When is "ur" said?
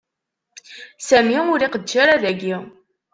1.53-1.59